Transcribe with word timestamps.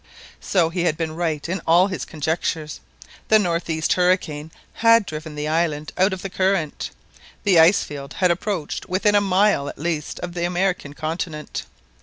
So 0.39 0.71
he 0.71 0.81
had 0.85 0.97
been 0.97 1.15
right 1.15 1.47
in 1.47 1.61
all 1.67 1.85
his 1.85 2.05
conjectures. 2.05 2.79
The 3.27 3.37
north 3.37 3.69
east 3.69 3.93
hurricane 3.93 4.49
had 4.73 5.05
driven 5.05 5.35
the 5.35 5.47
island 5.47 5.91
out 5.95 6.11
of 6.11 6.23
the 6.23 6.29
current. 6.31 6.89
The 7.43 7.59
ice 7.59 7.83
field 7.83 8.13
had 8.15 8.31
approached 8.31 8.89
within 8.89 9.13
a 9.13 9.21
mile 9.21 9.69
at 9.69 9.77
least 9.77 10.19
of 10.21 10.33
the 10.33 10.43
American 10.43 10.95
continent. 10.95 11.65